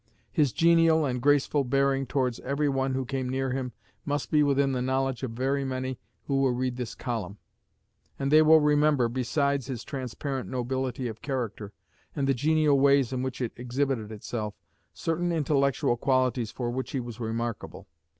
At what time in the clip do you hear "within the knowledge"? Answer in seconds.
4.41-5.21